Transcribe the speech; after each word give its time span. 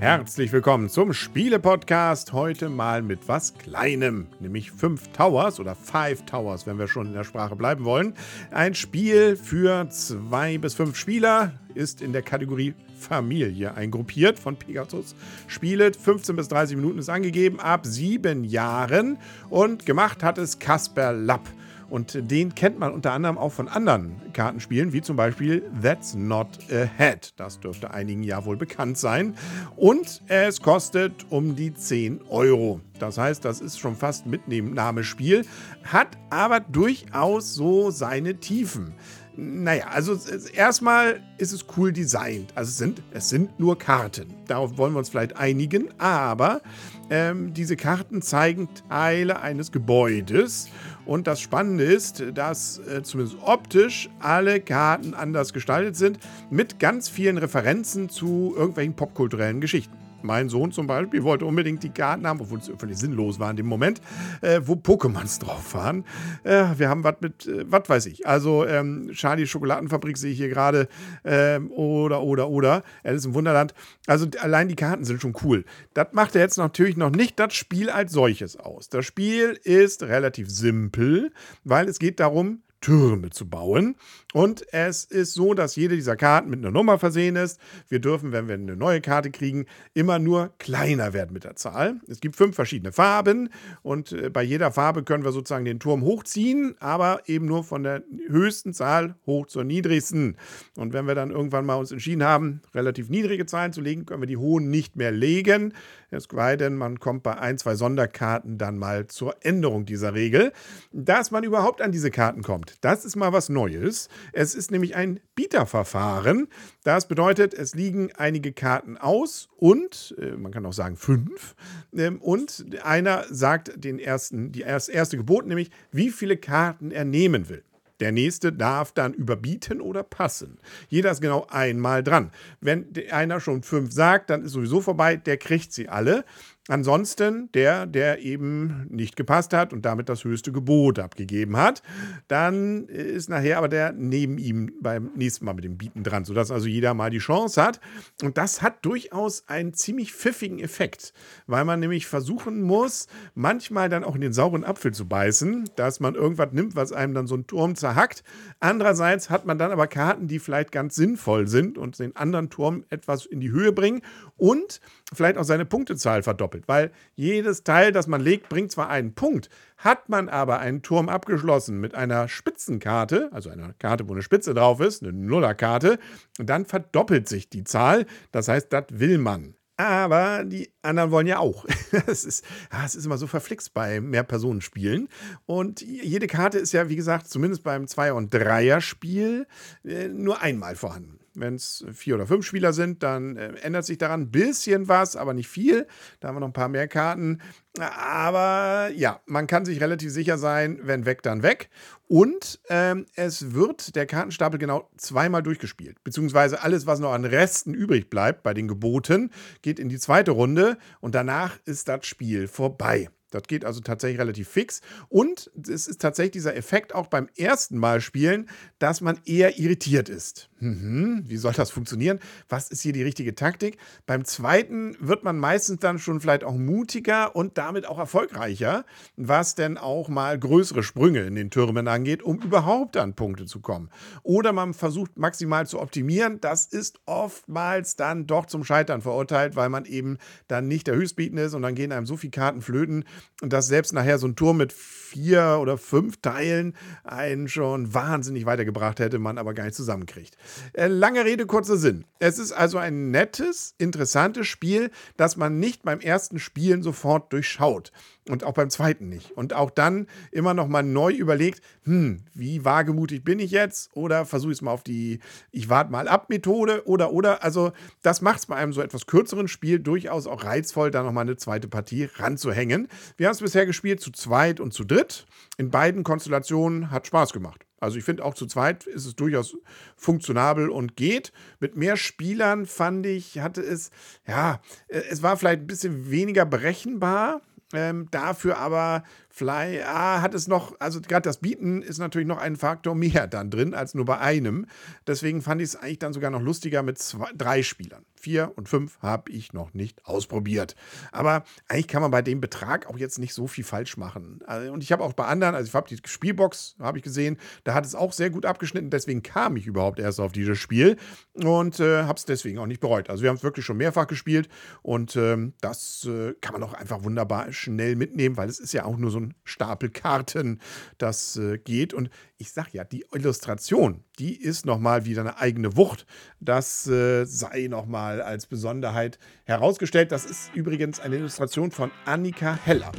Herzlich 0.00 0.52
willkommen 0.52 0.88
zum 0.88 1.12
Spiele-Podcast. 1.12 2.32
Heute 2.32 2.68
mal 2.68 3.02
mit 3.02 3.26
was 3.26 3.58
Kleinem, 3.58 4.28
nämlich 4.38 4.70
5 4.70 5.08
Towers 5.08 5.58
oder 5.58 5.74
5 5.74 6.24
Towers, 6.24 6.68
wenn 6.68 6.78
wir 6.78 6.86
schon 6.86 7.08
in 7.08 7.14
der 7.14 7.24
Sprache 7.24 7.56
bleiben 7.56 7.84
wollen. 7.84 8.14
Ein 8.52 8.76
Spiel 8.76 9.34
für 9.34 9.90
2 9.90 10.58
bis 10.58 10.74
5 10.74 10.96
Spieler 10.96 11.52
ist 11.74 12.00
in 12.00 12.12
der 12.12 12.22
Kategorie 12.22 12.74
Familie 12.96 13.74
eingruppiert 13.74 14.38
von 14.38 14.54
Pegasus. 14.54 15.16
Spiele 15.48 15.92
15 15.92 16.36
bis 16.36 16.46
30 16.46 16.76
Minuten 16.76 17.00
ist 17.00 17.08
angegeben, 17.08 17.58
ab 17.58 17.84
7 17.84 18.44
Jahren 18.44 19.18
und 19.50 19.84
gemacht 19.84 20.22
hat 20.22 20.38
es 20.38 20.60
Kasper 20.60 21.12
Lapp. 21.12 21.48
Und 21.90 22.30
den 22.30 22.54
kennt 22.54 22.78
man 22.78 22.92
unter 22.92 23.12
anderem 23.12 23.38
auch 23.38 23.52
von 23.52 23.68
anderen 23.68 24.20
Kartenspielen, 24.32 24.92
wie 24.92 25.00
zum 25.00 25.16
Beispiel 25.16 25.62
That's 25.82 26.14
Not 26.14 26.48
a 26.70 26.84
Head. 26.84 27.32
Das 27.36 27.60
dürfte 27.60 27.92
einigen 27.92 28.22
ja 28.22 28.44
wohl 28.44 28.56
bekannt 28.56 28.98
sein. 28.98 29.34
Und 29.76 30.22
es 30.28 30.60
kostet 30.60 31.26
um 31.30 31.56
die 31.56 31.72
10 31.72 32.20
Euro. 32.28 32.80
Das 32.98 33.16
heißt, 33.16 33.44
das 33.44 33.60
ist 33.60 33.78
schon 33.78 33.96
fast 33.96 34.26
Mitnahmespiel, 34.26 35.46
hat 35.84 36.18
aber 36.30 36.60
durchaus 36.60 37.54
so 37.54 37.90
seine 37.90 38.36
Tiefen. 38.36 38.94
Naja, 39.40 39.86
also 39.92 40.18
erstmal 40.52 41.20
ist 41.36 41.52
es 41.52 41.64
cool 41.76 41.92
designt. 41.92 42.50
Also 42.56 42.70
es 42.70 42.78
sind, 42.78 43.00
es 43.12 43.28
sind 43.28 43.60
nur 43.60 43.78
Karten. 43.78 44.34
Darauf 44.48 44.76
wollen 44.78 44.94
wir 44.94 44.98
uns 44.98 45.10
vielleicht 45.10 45.36
einigen. 45.36 45.90
Aber 45.96 46.60
ähm, 47.08 47.54
diese 47.54 47.76
Karten 47.76 48.20
zeigen 48.20 48.68
Teile 48.88 49.40
eines 49.40 49.70
Gebäudes. 49.70 50.70
Und 51.06 51.28
das 51.28 51.38
Spannende 51.38 51.84
ist, 51.84 52.20
dass 52.34 52.78
äh, 52.78 53.04
zumindest 53.04 53.38
optisch 53.40 54.10
alle 54.18 54.60
Karten 54.60 55.14
anders 55.14 55.52
gestaltet 55.52 55.94
sind. 55.94 56.18
Mit 56.50 56.80
ganz 56.80 57.08
vielen 57.08 57.38
Referenzen 57.38 58.08
zu 58.08 58.54
irgendwelchen 58.56 58.94
popkulturellen 58.94 59.60
Geschichten. 59.60 60.07
Mein 60.22 60.48
Sohn 60.48 60.72
zum 60.72 60.86
Beispiel 60.86 61.22
wollte 61.22 61.44
unbedingt 61.44 61.82
die 61.82 61.90
Karten 61.90 62.26
haben, 62.26 62.40
obwohl 62.40 62.58
es 62.58 62.70
völlig 62.78 62.98
sinnlos 62.98 63.38
war 63.38 63.50
in 63.50 63.56
dem 63.56 63.66
Moment, 63.66 64.00
äh, 64.40 64.60
wo 64.64 64.74
Pokémons 64.74 65.40
drauf 65.44 65.74
waren. 65.74 66.04
Äh, 66.44 66.66
wir 66.76 66.88
haben 66.88 67.04
was 67.04 67.16
mit, 67.20 67.46
äh, 67.46 67.64
was 67.70 67.88
weiß 67.88 68.06
ich. 68.06 68.26
Also 68.26 68.66
ähm, 68.66 69.10
Charlie 69.12 69.46
Schokoladenfabrik 69.46 70.16
sehe 70.18 70.32
ich 70.32 70.38
hier 70.38 70.48
gerade. 70.48 70.88
Ähm, 71.24 71.70
oder, 71.70 72.22
oder, 72.22 72.48
oder. 72.48 72.82
Alice 73.04 73.24
im 73.24 73.34
Wunderland. 73.34 73.74
Also 74.06 74.26
allein 74.40 74.68
die 74.68 74.76
Karten 74.76 75.04
sind 75.04 75.20
schon 75.20 75.34
cool. 75.44 75.64
Das 75.94 76.08
macht 76.12 76.34
er 76.34 76.42
jetzt 76.42 76.58
natürlich 76.58 76.96
noch 76.96 77.10
nicht 77.10 77.38
das 77.38 77.54
Spiel 77.54 77.90
als 77.90 78.12
solches 78.12 78.56
aus. 78.56 78.88
Das 78.88 79.06
Spiel 79.06 79.58
ist 79.62 80.02
relativ 80.02 80.50
simpel, 80.50 81.32
weil 81.64 81.88
es 81.88 81.98
geht 81.98 82.20
darum, 82.20 82.62
Türme 82.80 83.30
zu 83.30 83.48
bauen. 83.48 83.96
Und 84.32 84.64
es 84.72 85.04
ist 85.04 85.34
so, 85.34 85.54
dass 85.54 85.76
jede 85.76 85.94
dieser 85.94 86.16
Karten 86.16 86.50
mit 86.50 86.60
einer 86.60 86.70
Nummer 86.70 86.98
versehen 86.98 87.36
ist. 87.36 87.58
Wir 87.88 87.98
dürfen, 87.98 88.32
wenn 88.32 88.46
wir 88.46 88.54
eine 88.54 88.76
neue 88.76 89.00
Karte 89.00 89.30
kriegen, 89.30 89.66
immer 89.94 90.18
nur 90.18 90.52
kleiner 90.58 91.12
werden 91.12 91.32
mit 91.32 91.44
der 91.44 91.56
Zahl. 91.56 92.00
Es 92.08 92.20
gibt 92.20 92.36
fünf 92.36 92.54
verschiedene 92.54 92.92
Farben 92.92 93.50
und 93.82 94.12
äh, 94.12 94.30
bei 94.30 94.42
jeder 94.42 94.70
Farbe 94.70 95.02
können 95.02 95.24
wir 95.24 95.32
sozusagen 95.32 95.64
den 95.64 95.80
Turm 95.80 96.02
hochziehen, 96.02 96.76
aber 96.78 97.22
eben 97.26 97.46
nur 97.46 97.64
von 97.64 97.82
der 97.82 98.02
höchsten 98.28 98.72
Zahl 98.72 99.16
hoch 99.26 99.46
zur 99.46 99.64
niedrigsten. 99.64 100.36
Und 100.76 100.92
wenn 100.92 101.06
wir 101.06 101.14
dann 101.14 101.30
irgendwann 101.30 101.66
mal 101.66 101.76
uns 101.76 101.92
entschieden 101.92 102.22
haben, 102.22 102.62
relativ 102.74 103.08
niedrige 103.08 103.46
Zahlen 103.46 103.72
zu 103.72 103.80
legen, 103.80 104.06
können 104.06 104.22
wir 104.22 104.26
die 104.26 104.36
hohen 104.36 104.70
nicht 104.70 104.96
mehr 104.96 105.12
legen. 105.12 105.72
Es 106.10 106.26
sei 106.30 106.56
denn, 106.56 106.76
man 106.76 107.00
kommt 107.00 107.22
bei 107.22 107.38
ein, 107.38 107.58
zwei 107.58 107.74
Sonderkarten 107.74 108.56
dann 108.56 108.78
mal 108.78 109.06
zur 109.08 109.36
Änderung 109.44 109.84
dieser 109.84 110.14
Regel. 110.14 110.52
Dass 110.92 111.30
man 111.30 111.44
überhaupt 111.44 111.82
an 111.82 111.92
diese 111.92 112.10
Karten 112.10 112.42
kommt, 112.42 112.67
das 112.80 113.04
ist 113.04 113.16
mal 113.16 113.32
was 113.32 113.48
Neues. 113.48 114.08
Es 114.32 114.54
ist 114.54 114.70
nämlich 114.70 114.96
ein 114.96 115.20
Bieterverfahren. 115.34 116.48
Das 116.84 117.08
bedeutet, 117.08 117.54
es 117.54 117.74
liegen 117.74 118.12
einige 118.14 118.52
Karten 118.52 118.96
aus 118.96 119.48
und, 119.56 120.14
äh, 120.18 120.32
man 120.32 120.52
kann 120.52 120.66
auch 120.66 120.72
sagen 120.72 120.96
fünf, 120.96 121.54
äh, 121.92 122.10
und 122.10 122.66
einer 122.82 123.24
sagt 123.30 123.72
den 123.82 123.98
ersten, 123.98 124.52
die 124.52 124.62
erste 124.62 125.16
Gebot, 125.16 125.46
nämlich 125.46 125.70
wie 125.90 126.10
viele 126.10 126.36
Karten 126.36 126.90
er 126.90 127.04
nehmen 127.04 127.48
will. 127.48 127.64
Der 128.00 128.12
nächste 128.12 128.52
darf 128.52 128.92
dann 128.92 129.12
überbieten 129.12 129.80
oder 129.80 130.02
passen. 130.02 130.58
Jeder 130.88 131.10
ist 131.10 131.20
genau 131.20 131.46
einmal 131.50 132.04
dran. 132.04 132.30
Wenn 132.60 132.86
einer 133.10 133.40
schon 133.40 133.62
fünf 133.62 133.92
sagt, 133.92 134.30
dann 134.30 134.44
ist 134.44 134.52
sowieso 134.52 134.80
vorbei, 134.80 135.16
der 135.16 135.36
kriegt 135.36 135.72
sie 135.72 135.88
alle. 135.88 136.24
Ansonsten 136.70 137.50
der, 137.52 137.86
der 137.86 138.20
eben 138.20 138.86
nicht 138.90 139.16
gepasst 139.16 139.54
hat 139.54 139.72
und 139.72 139.86
damit 139.86 140.10
das 140.10 140.24
höchste 140.24 140.52
Gebot 140.52 140.98
abgegeben 140.98 141.56
hat, 141.56 141.82
dann 142.28 142.88
ist 142.88 143.30
nachher 143.30 143.56
aber 143.56 143.68
der 143.68 143.92
neben 143.92 144.36
ihm 144.36 144.74
beim 144.82 145.10
nächsten 145.16 145.46
Mal 145.46 145.54
mit 145.54 145.64
dem 145.64 145.78
Bieten 145.78 146.02
dran, 146.02 146.26
sodass 146.26 146.50
also 146.50 146.66
jeder 146.66 146.92
mal 146.92 147.08
die 147.08 147.18
Chance 147.18 147.62
hat. 147.62 147.80
Und 148.22 148.36
das 148.36 148.60
hat 148.60 148.84
durchaus 148.84 149.48
einen 149.48 149.72
ziemlich 149.72 150.12
pfiffigen 150.12 150.58
Effekt, 150.58 151.14
weil 151.46 151.64
man 151.64 151.80
nämlich 151.80 152.06
versuchen 152.06 152.60
muss, 152.60 153.06
manchmal 153.34 153.88
dann 153.88 154.04
auch 154.04 154.14
in 154.14 154.20
den 154.20 154.34
sauren 154.34 154.62
Apfel 154.62 154.92
zu 154.92 155.08
beißen, 155.08 155.70
dass 155.74 156.00
man 156.00 156.16
irgendwas 156.16 156.52
nimmt, 156.52 156.76
was 156.76 156.92
einem 156.92 157.14
dann 157.14 157.26
so 157.26 157.34
einen 157.34 157.46
Turm 157.46 157.76
zerhackt. 157.76 158.22
Andererseits 158.60 159.30
hat 159.30 159.46
man 159.46 159.56
dann 159.56 159.72
aber 159.72 159.86
Karten, 159.86 160.28
die 160.28 160.38
vielleicht 160.38 160.72
ganz 160.72 160.96
sinnvoll 160.96 161.48
sind 161.48 161.78
und 161.78 161.98
den 161.98 162.14
anderen 162.14 162.50
Turm 162.50 162.84
etwas 162.90 163.24
in 163.24 163.40
die 163.40 163.52
Höhe 163.52 163.72
bringen 163.72 164.02
und 164.36 164.82
vielleicht 165.14 165.38
auch 165.38 165.44
seine 165.44 165.64
Punktezahl 165.64 166.22
verdoppeln 166.22 166.57
doppelt, 166.58 166.68
weil 166.68 166.90
jedes 167.14 167.64
Teil, 167.64 167.92
das 167.92 168.06
man 168.06 168.20
legt, 168.20 168.48
bringt 168.48 168.72
zwar 168.72 168.88
einen 168.88 169.14
Punkt, 169.14 169.48
hat 169.76 170.08
man 170.08 170.28
aber 170.28 170.58
einen 170.58 170.82
Turm 170.82 171.08
abgeschlossen 171.08 171.80
mit 171.80 171.94
einer 171.94 172.28
Spitzenkarte, 172.28 173.30
also 173.32 173.50
einer 173.50 173.72
Karte, 173.74 174.08
wo 174.08 174.12
eine 174.12 174.22
Spitze 174.22 174.54
drauf 174.54 174.80
ist, 174.80 175.02
eine 175.02 175.12
Nullerkarte, 175.12 175.98
dann 176.38 176.66
verdoppelt 176.66 177.28
sich 177.28 177.48
die 177.48 177.64
Zahl. 177.64 178.06
Das 178.32 178.48
heißt, 178.48 178.72
das 178.72 178.84
will 178.90 179.18
man. 179.18 179.54
Aber 179.76 180.42
die 180.44 180.72
anderen 180.82 181.12
wollen 181.12 181.28
ja 181.28 181.38
auch. 181.38 181.64
Es 182.06 182.24
ist, 182.24 182.44
es 182.84 182.94
ist 182.94 183.06
immer 183.06 183.16
so 183.16 183.26
verflixt 183.26 183.72
bei 183.72 184.00
Mehr-Personen-Spielen. 184.00 185.08
Und 185.46 185.80
jede 185.80 186.26
Karte 186.26 186.58
ist 186.58 186.72
ja, 186.72 186.88
wie 186.88 186.96
gesagt, 186.96 187.28
zumindest 187.28 187.62
beim 187.62 187.86
Zweier- 187.86 188.16
und 188.16 188.34
Dreier-Spiel 188.34 189.46
äh, 189.84 190.08
nur 190.08 190.42
einmal 190.42 190.74
vorhanden. 190.74 191.17
Wenn 191.40 191.54
es 191.54 191.84
vier 191.92 192.16
oder 192.16 192.26
fünf 192.26 192.46
Spieler 192.46 192.72
sind, 192.72 193.02
dann 193.02 193.36
äh, 193.36 193.52
ändert 193.62 193.84
sich 193.84 193.98
daran 193.98 194.22
ein 194.22 194.30
bisschen 194.30 194.88
was, 194.88 195.16
aber 195.16 195.34
nicht 195.34 195.48
viel. 195.48 195.86
Da 196.20 196.28
haben 196.28 196.36
wir 196.36 196.40
noch 196.40 196.48
ein 196.48 196.52
paar 196.52 196.68
mehr 196.68 196.88
Karten. 196.88 197.40
Aber 197.78 198.90
ja, 198.94 199.20
man 199.26 199.46
kann 199.46 199.64
sich 199.64 199.80
relativ 199.80 200.10
sicher 200.10 200.38
sein, 200.38 200.80
wenn 200.82 201.06
weg, 201.06 201.22
dann 201.22 201.42
weg. 201.42 201.70
Und 202.06 202.60
ähm, 202.68 203.06
es 203.14 203.52
wird 203.52 203.94
der 203.94 204.06
Kartenstapel 204.06 204.58
genau 204.58 204.90
zweimal 204.96 205.42
durchgespielt. 205.42 206.02
Beziehungsweise 206.04 206.62
alles, 206.62 206.86
was 206.86 206.98
noch 206.98 207.12
an 207.12 207.24
Resten 207.24 207.74
übrig 207.74 208.10
bleibt 208.10 208.42
bei 208.42 208.54
den 208.54 208.68
Geboten, 208.68 209.30
geht 209.62 209.78
in 209.78 209.88
die 209.88 209.98
zweite 209.98 210.32
Runde 210.32 210.78
und 211.00 211.14
danach 211.14 211.58
ist 211.64 211.88
das 211.88 212.06
Spiel 212.06 212.48
vorbei. 212.48 213.08
Das 213.30 213.42
geht 213.44 213.64
also 213.64 213.80
tatsächlich 213.80 214.20
relativ 214.20 214.48
fix. 214.48 214.80
Und 215.08 215.50
es 215.56 215.86
ist 215.86 216.00
tatsächlich 216.00 216.32
dieser 216.32 216.56
Effekt 216.56 216.94
auch 216.94 217.08
beim 217.08 217.28
ersten 217.36 217.78
Mal 217.78 218.00
spielen, 218.00 218.48
dass 218.78 219.00
man 219.00 219.20
eher 219.24 219.58
irritiert 219.58 220.08
ist. 220.08 220.48
Mhm, 220.60 221.24
wie 221.26 221.36
soll 221.36 221.52
das 221.52 221.70
funktionieren? 221.70 222.18
Was 222.48 222.70
ist 222.70 222.82
hier 222.82 222.92
die 222.92 223.02
richtige 223.02 223.34
Taktik? 223.34 223.78
Beim 224.06 224.24
zweiten 224.24 224.96
wird 224.98 225.22
man 225.22 225.38
meistens 225.38 225.80
dann 225.80 225.98
schon 225.98 226.20
vielleicht 226.20 226.42
auch 226.42 226.56
mutiger 226.56 227.36
und 227.36 227.58
damit 227.58 227.86
auch 227.86 227.98
erfolgreicher, 227.98 228.84
was 229.16 229.54
denn 229.54 229.78
auch 229.78 230.08
mal 230.08 230.38
größere 230.38 230.82
Sprünge 230.82 231.20
in 231.20 231.34
den 231.34 231.50
Türmen 231.50 231.86
angeht, 231.86 232.22
um 232.22 232.40
überhaupt 232.40 232.96
an 232.96 233.14
Punkte 233.14 233.46
zu 233.46 233.60
kommen. 233.60 233.90
Oder 234.22 234.52
man 234.52 234.74
versucht 234.74 235.16
maximal 235.16 235.66
zu 235.66 235.80
optimieren. 235.80 236.40
Das 236.40 236.66
ist 236.66 237.00
oftmals 237.06 237.96
dann 237.96 238.26
doch 238.26 238.46
zum 238.46 238.64
Scheitern 238.64 239.02
verurteilt, 239.02 239.54
weil 239.54 239.68
man 239.68 239.84
eben 239.84 240.18
dann 240.48 240.66
nicht 240.66 240.86
der 240.86 240.94
Höchstbieten 240.94 241.38
ist 241.38 241.54
und 241.54 241.62
dann 241.62 241.74
gehen 241.74 241.92
einem 241.92 242.06
so 242.06 242.16
viele 242.16 242.30
Karten 242.32 242.62
flöten, 242.62 243.04
dass 243.40 243.66
selbst 243.68 243.92
nachher 243.92 244.18
so 244.18 244.26
ein 244.26 244.36
Turm 244.36 244.56
mit 244.56 244.72
vier 244.72 245.58
oder 245.60 245.78
fünf 245.78 246.18
Teilen 246.20 246.74
einen 247.04 247.48
schon 247.48 247.94
wahnsinnig 247.94 248.44
weitergebracht 248.46 249.00
hätte, 249.00 249.18
man 249.18 249.38
aber 249.38 249.54
gar 249.54 249.64
nicht 249.64 249.76
zusammenkriegt. 249.76 250.36
Äh, 250.74 250.88
lange 250.88 251.24
Rede, 251.24 251.46
kurzer 251.46 251.76
Sinn. 251.76 252.04
Es 252.18 252.38
ist 252.38 252.52
also 252.52 252.78
ein 252.78 253.10
nettes, 253.10 253.74
interessantes 253.78 254.46
Spiel, 254.46 254.90
das 255.16 255.36
man 255.36 255.58
nicht 255.58 255.82
beim 255.82 256.00
ersten 256.00 256.38
Spielen 256.38 256.82
sofort 256.82 257.32
durchschaut. 257.32 257.92
Und 258.28 258.44
auch 258.44 258.52
beim 258.52 258.68
zweiten 258.68 259.08
nicht. 259.08 259.30
Und 259.32 259.54
auch 259.54 259.70
dann 259.70 260.06
immer 260.30 260.52
noch 260.52 260.68
mal 260.68 260.82
neu 260.82 261.12
überlegt, 261.12 261.62
hm, 261.84 262.24
wie 262.34 262.62
wagemutig 262.64 263.24
bin 263.24 263.38
ich 263.38 263.50
jetzt? 263.50 263.90
Oder 263.94 264.26
versuche 264.26 264.52
ich 264.52 264.58
es 264.58 264.62
mal 264.62 264.72
auf 264.72 264.82
die 264.82 265.20
Ich 265.50 265.70
warte 265.70 265.90
mal 265.90 266.08
ab 266.08 266.28
Methode 266.28 266.86
oder 266.86 267.12
oder. 267.12 267.42
Also 267.42 267.72
das 268.02 268.20
macht 268.20 268.40
es 268.40 268.46
bei 268.46 268.56
einem 268.56 268.74
so 268.74 268.82
etwas 268.82 269.06
kürzeren 269.06 269.48
Spiel 269.48 269.78
durchaus 269.78 270.26
auch 270.26 270.44
reizvoll, 270.44 270.90
da 270.90 271.02
noch 271.02 271.12
mal 271.12 271.22
eine 271.22 271.36
zweite 271.36 271.68
Partie 271.68 272.04
ranzuhängen. 272.16 272.88
Wir 273.16 273.26
haben 273.26 273.34
es 273.34 273.40
bisher 273.40 273.66
gespielt 273.66 274.00
zu 274.00 274.10
zweit 274.10 274.60
und 274.60 274.72
zu 274.72 274.84
dritt. 274.84 275.26
In 275.56 275.70
beiden 275.70 276.04
Konstellationen 276.04 276.90
hat 276.90 277.06
Spaß 277.06 277.32
gemacht. 277.32 277.64
Also 277.80 277.96
ich 277.98 278.04
finde 278.04 278.24
auch 278.24 278.34
zu 278.34 278.46
zweit 278.46 278.86
ist 278.86 279.06
es 279.06 279.14
durchaus 279.14 279.56
funktionabel 279.96 280.68
und 280.68 280.96
geht. 280.96 281.32
Mit 281.60 281.76
mehr 281.76 281.96
Spielern 281.96 282.66
fand 282.66 283.06
ich, 283.06 283.38
hatte 283.38 283.60
es, 283.60 283.90
ja, 284.26 284.60
äh, 284.88 285.02
es 285.10 285.22
war 285.22 285.36
vielleicht 285.36 285.60
ein 285.60 285.66
bisschen 285.66 286.10
weniger 286.10 286.44
berechenbar. 286.44 287.40
Ähm, 287.74 288.08
dafür 288.10 288.56
aber 288.56 289.04
Fly 289.38 289.82
ah, 289.84 290.20
hat 290.20 290.34
es 290.34 290.48
noch, 290.48 290.74
also 290.80 291.00
gerade 291.00 291.22
das 291.22 291.38
Bieten 291.38 291.80
ist 291.80 291.98
natürlich 291.98 292.26
noch 292.26 292.38
ein 292.38 292.56
Faktor 292.56 292.96
mehr 292.96 293.28
dann 293.28 293.50
drin 293.50 293.72
als 293.72 293.94
nur 293.94 294.04
bei 294.04 294.18
einem. 294.18 294.66
Deswegen 295.06 295.42
fand 295.42 295.62
ich 295.62 295.68
es 295.68 295.76
eigentlich 295.76 296.00
dann 296.00 296.12
sogar 296.12 296.30
noch 296.30 296.42
lustiger 296.42 296.82
mit 296.82 296.98
zwei, 296.98 297.30
drei 297.36 297.62
Spielern. 297.62 298.04
Vier 298.16 298.52
und 298.56 298.68
fünf 298.68 298.98
habe 299.00 299.30
ich 299.30 299.52
noch 299.52 299.74
nicht 299.74 300.04
ausprobiert. 300.04 300.74
Aber 301.12 301.44
eigentlich 301.68 301.86
kann 301.86 302.02
man 302.02 302.10
bei 302.10 302.20
dem 302.20 302.40
Betrag 302.40 302.88
auch 302.88 302.98
jetzt 302.98 303.20
nicht 303.20 303.32
so 303.32 303.46
viel 303.46 303.62
falsch 303.62 303.96
machen. 303.96 304.40
Also, 304.44 304.72
und 304.72 304.82
ich 304.82 304.90
habe 304.90 305.04
auch 305.04 305.12
bei 305.12 305.26
anderen, 305.26 305.54
also 305.54 305.68
ich 305.68 305.74
habe 305.74 305.88
die 305.88 306.00
Spielbox, 306.04 306.74
habe 306.80 306.98
ich 306.98 307.04
gesehen, 307.04 307.38
da 307.62 307.74
hat 307.74 307.86
es 307.86 307.94
auch 307.94 308.12
sehr 308.12 308.30
gut 308.30 308.44
abgeschnitten. 308.44 308.90
Deswegen 308.90 309.22
kam 309.22 309.56
ich 309.56 309.68
überhaupt 309.68 310.00
erst 310.00 310.18
auf 310.18 310.32
dieses 310.32 310.58
Spiel 310.58 310.96
und 311.34 311.78
äh, 311.78 312.02
habe 312.02 312.18
es 312.18 312.24
deswegen 312.24 312.58
auch 312.58 312.66
nicht 312.66 312.80
bereut. 312.80 313.08
Also 313.08 313.22
wir 313.22 313.30
haben 313.30 313.36
es 313.36 313.44
wirklich 313.44 313.64
schon 313.64 313.76
mehrfach 313.76 314.08
gespielt 314.08 314.48
und 314.82 315.14
ähm, 315.14 315.54
das 315.60 316.04
äh, 316.10 316.34
kann 316.40 316.54
man 316.54 316.64
auch 316.64 316.74
einfach 316.74 317.04
wunderbar 317.04 317.52
schnell 317.52 317.94
mitnehmen, 317.94 318.36
weil 318.36 318.48
es 318.48 318.58
ist 318.58 318.72
ja 318.72 318.84
auch 318.84 318.96
nur 318.96 319.12
so 319.12 319.20
ein 319.20 319.27
Stapel 319.44 319.90
Karten, 319.90 320.60
das 320.98 321.36
äh, 321.36 321.58
geht. 321.58 321.94
Und 321.94 322.10
ich 322.36 322.52
sage 322.52 322.70
ja, 322.72 322.84
die 322.84 323.04
Illustration, 323.12 324.04
die 324.18 324.34
ist 324.40 324.66
nochmal 324.66 325.04
wieder 325.04 325.22
eine 325.22 325.38
eigene 325.38 325.76
Wucht. 325.76 326.06
Das 326.40 326.86
äh, 326.86 327.24
sei 327.24 327.66
nochmal 327.68 328.22
als 328.22 328.46
Besonderheit 328.46 329.18
herausgestellt. 329.44 330.12
Das 330.12 330.24
ist 330.24 330.54
übrigens 330.54 331.00
eine 331.00 331.16
Illustration 331.16 331.70
von 331.70 331.90
Annika 332.04 332.58
Heller. 332.64 332.92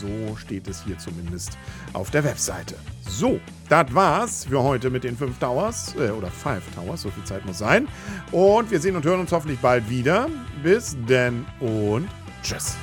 So 0.00 0.36
steht 0.36 0.68
es 0.68 0.84
hier 0.84 0.98
zumindest 0.98 1.58
auf 1.92 2.10
der 2.10 2.24
Webseite. 2.24 2.76
So, 3.08 3.40
das 3.68 3.92
war's 3.94 4.44
für 4.44 4.62
heute 4.62 4.90
mit 4.90 5.04
den 5.04 5.16
5 5.16 5.38
Towers. 5.38 5.94
Äh, 5.96 6.10
oder 6.10 6.30
5 6.30 6.62
Towers, 6.74 7.02
so 7.02 7.10
viel 7.10 7.24
Zeit 7.24 7.44
muss 7.44 7.58
sein. 7.58 7.88
Und 8.30 8.70
wir 8.70 8.80
sehen 8.80 8.96
und 8.96 9.04
hören 9.04 9.20
uns 9.20 9.32
hoffentlich 9.32 9.58
bald 9.58 9.88
wieder. 9.88 10.28
Bis 10.62 10.96
denn 11.08 11.44
und 11.60 12.08
tschüss. 12.42 12.76